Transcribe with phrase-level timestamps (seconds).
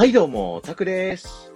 [0.00, 1.52] はいどうも、タクです。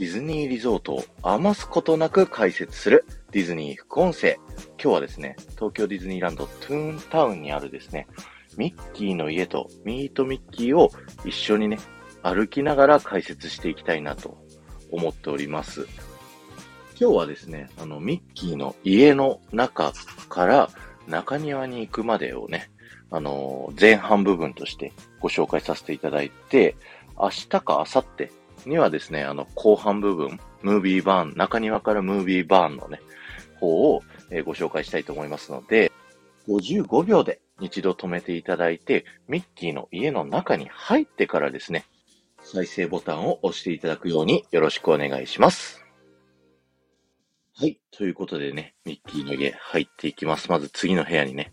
[0.00, 4.36] ディズニーリゾートを余すことなく解説するディズニー副音声。
[4.82, 8.08] 今日はですね、東京ディズニーランドトゥーンタウンにあるですね、
[8.56, 10.90] ミッキーの家とミートミッキーを
[11.24, 11.78] 一緒にね、
[12.24, 14.36] 歩きながら解説していきたいなと
[14.90, 15.86] 思っております。
[17.00, 19.92] 今日はですね、あの、ミッキーの家の中
[20.28, 20.68] から
[21.06, 22.72] 中庭に行くまでをね、
[23.12, 26.74] あの、前半部分としてご紹介させていただいて、
[27.18, 33.00] 明日か明後日にはですね、あの、後半部分、ムービーバーン、中庭からムービーバーンのね、
[33.60, 35.92] 方を、え、ご紹介したいと思いますので、
[36.48, 41.84] 55秒で一度止めていただいて、ミッキーの家の中に入ってからですね、
[42.42, 45.82] 再生ボタンを押していただくようによろしくお願いします。
[47.56, 47.78] はい。
[47.92, 50.50] ということでね、ミッキーの家入っていきます。
[50.50, 51.52] まず次の部屋にね、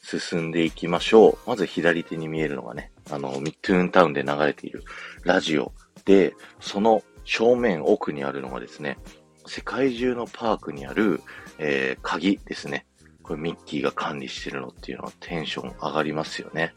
[0.00, 1.38] 進んでいきましょう。
[1.46, 4.84] まず左手に見えるのがね、あの、ミッドゥーンタウンで流れている
[5.24, 5.72] ラジオ
[6.04, 8.98] で、その正面奥にあるのがですね、
[9.46, 11.20] 世界中のパークにある、
[11.58, 12.86] えー、鍵ですね。
[13.22, 16.74] これミッキーが管理してるのっていうのはテンション上がりますよね。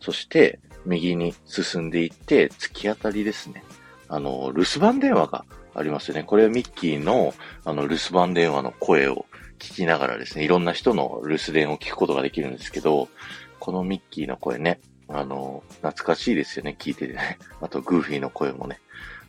[0.00, 3.64] そして、右に進んでいって、突き当たりですね。
[4.08, 6.24] あの、留守番電話がありますよね。
[6.24, 7.34] これはミッキーの、
[7.64, 9.26] あの、留守番電話の声を
[9.58, 13.08] 聞きながらですね、いろんな人の留守電を聞くことができるんですけど、
[13.58, 14.80] このミッキーの声ね、
[15.12, 17.38] あの、懐かしいですよね、聞いててね。
[17.60, 18.80] あと、グーフィーの声もね、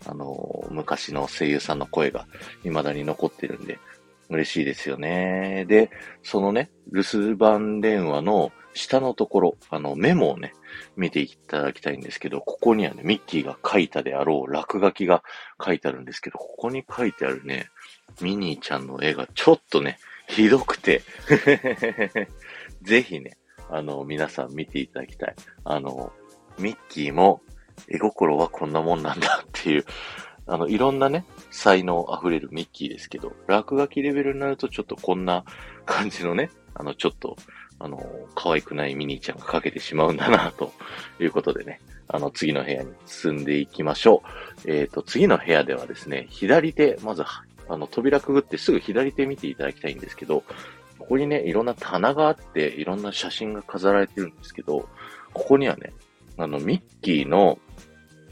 [0.05, 2.27] あの、昔の声優さんの声が
[2.63, 3.79] 未だに残ってるんで、
[4.29, 5.65] 嬉しいですよね。
[5.67, 5.89] で、
[6.23, 10.53] そのね、留守番電話の下のところ、あの、メモをね、
[10.95, 15.23] 見ていただきたいんですけど、ここにはね、ミッキーが書いたであろう落書きが
[15.63, 17.67] 書いてあるんですけど、ここに書いてあるね、
[18.21, 21.01] ミニーちゃんの絵がちょっとね、ひどくて
[22.83, 23.37] ぜひね、
[23.71, 25.35] あの、皆さん見ていただきたい。
[25.63, 26.11] あの、
[26.59, 27.41] ミッキーも
[27.87, 29.85] 絵心はこんなもんなんだっていう、
[30.45, 35.45] あの、いろんなね、才能溢れるミッキーですけど、落書きレベルになるとちょっとこんな
[35.85, 37.37] 感じのね、あの、ちょっと、
[37.79, 38.05] あの、
[38.35, 40.73] 可愛くないミニーちゃんが描けてしまうんだな、と
[41.19, 44.21] いうことでね、あの、次の部屋に進んでいきましょ
[44.65, 44.71] う。
[44.71, 47.23] えっ、ー、と、次の部屋ではですね、左手、まず、
[47.69, 50.43] あの、扉くぐってすぐ左手見ていただきたいんですけど、
[51.01, 54.87] ここにね、いろんな棚があって、いろんな写真が飾られてるんですけど、
[55.33, 55.93] ここにはね、
[56.37, 57.59] あの、ミッキーの、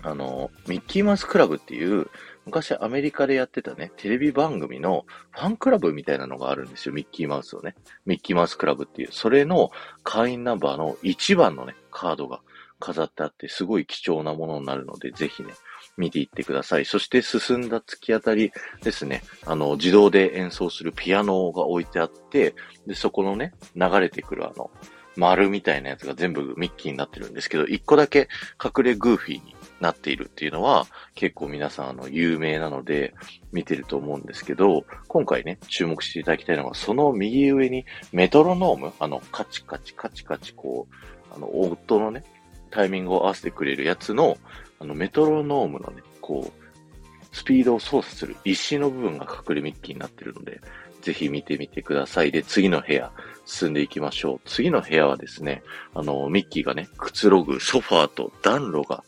[0.04, 2.08] あの、ミッキーマウスクラブっていう、
[2.46, 6.94] 昔アメリカでやってたね、テレビ番組のファンクラブみたいなのがあるんですよ。
[6.94, 7.76] ミッキーマウスをね。
[8.06, 9.10] ミッキーマウスクラブっていう。
[9.12, 9.72] それの
[10.04, 12.42] 会員ナンバーの1番のね、カードが
[12.80, 15.54] 飾ってあって、すごい貴重なものになるので、ぜひね、
[15.98, 16.86] 見ていってください。
[16.86, 18.52] そして進んだ突き当たり
[18.82, 22.56] ですね、あの、自動で演奏するピアノが置いてあって、
[22.88, 24.72] で、そこのね、流れてくるあの、
[25.16, 28.30] 丸みたいなやつが全部ミッキーになってるんですけど、一個だけ
[28.64, 33.14] 隠れグーフィーになっているっていうのは、結構皆さんあの、有名なので、
[33.52, 42.24] 見てると思うんですけど、今回ね、注目していただきたいのが、その右上にメトロノーム、あの、カチカチカチカチこう、あの、音のね、
[42.70, 44.38] タイミングを合わせてくれるやつの、
[44.80, 50.62] あの、メトロノームのね、こう、スピードを操作する石の部分が隠れミッキーになってるので、
[51.02, 52.32] ぜひ見てみてください。
[52.32, 53.12] で、次の部屋、
[53.46, 54.42] 進んでいきましょう。
[54.46, 55.64] 次の部屋はですね、
[55.94, 59.04] あの、ミッキーがね、くつろぐソファーと暖炉が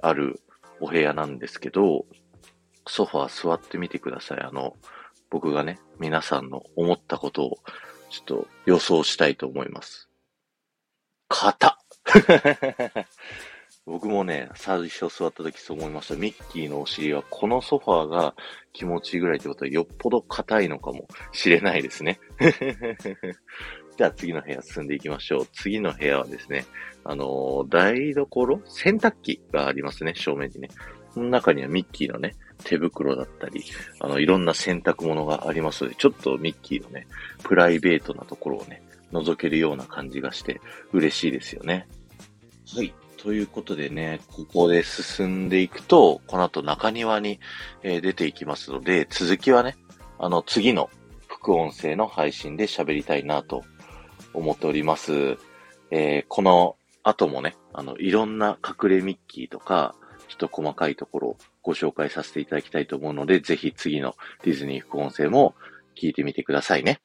[0.00, 0.40] ある
[0.80, 2.04] お部屋なんですけど、
[2.86, 4.40] ソファー座ってみてください。
[4.40, 4.76] あの、
[5.30, 7.58] 僕がね、皆さんの思ったことを
[8.10, 10.08] ちょっと予想したいと思います。
[11.28, 11.78] 硬
[13.86, 16.14] 僕もね、最初座った時そう思いました。
[16.14, 18.34] ミッキーのお尻はこのソファーが
[18.72, 22.20] 気持ちいいぐらいってことはよっぽど硬いのかもしれないですね。
[23.96, 25.46] じゃあ次の部屋進んでいきましょう。
[25.52, 26.66] 次の部屋はですね、
[27.04, 28.62] あのー、台所？
[28.66, 30.68] 洗濯機がありますね、正面にね。
[31.12, 33.64] その中にはミッキーのね、手袋だったり、
[33.98, 37.06] あの、いろんな洗濯物がありますので、ちょっとミッキーのね、
[37.42, 38.82] プライベートなところをね、
[39.12, 40.60] 覗けるような感じがして
[40.92, 41.88] 嬉しいですよね。
[42.72, 42.94] はい。
[43.16, 47.40] ということでね、ここで進んでいくと、この後中庭に、
[47.82, 49.76] えー、出ていきますので、続きはね、
[50.18, 50.88] あの、次の
[51.26, 53.64] 副音声の配信で喋りたいなと
[54.32, 55.36] 思っております。
[55.90, 59.96] えー、この後もね、あの、いろんな隠れミッキーとか、
[60.28, 64.14] ちょっと細かいところをご紹介させていただきたいと思うので、ぜひ次の
[64.44, 65.56] ディズニー副音声も
[66.00, 67.00] 聞いてみてくださいね。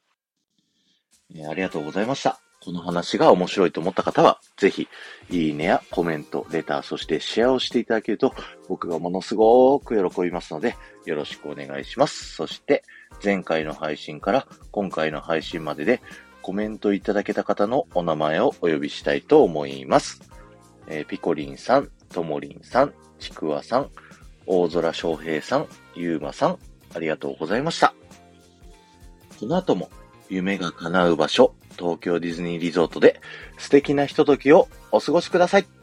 [1.33, 2.39] えー、ありがとうございました。
[2.63, 4.87] この話が面白いと思った方は、ぜひ、
[5.29, 8.33] いいねやコメント、レター、そしてシェアをしていただけると、
[8.67, 10.75] 僕がものすごく喜びますので、
[11.05, 12.33] よろしくお願いします。
[12.33, 12.83] そして、
[13.23, 16.01] 前回の配信から今回の配信までで、
[16.41, 20.21] コメントいただけた方のお名前をお呼びしたいと思います。
[20.87, 23.89] えー、ピコリンさん、ともりんさん、ちくわさん、
[24.45, 26.57] 大空翔平さん、ゆうまさん、
[26.93, 27.93] ありがとうございました。
[29.39, 29.89] この後も、
[30.29, 33.21] 夢が叶う場所、東京ディズニーリゾートで
[33.57, 35.74] 素敵なひとときをお過ごしください。